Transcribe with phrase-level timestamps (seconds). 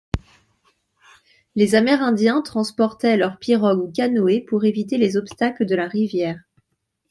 [1.53, 6.39] Les Amérindiens transportaient leurs pirogues ou canoës pour éviter les obstacles de la rivière.